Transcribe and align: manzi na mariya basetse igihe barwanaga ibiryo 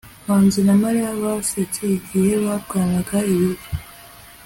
manzi 0.25 0.61
na 0.67 0.75
mariya 0.81 1.09
basetse 1.21 1.81
igihe 1.97 2.31
barwanaga 2.45 3.17
ibiryo 3.31 3.69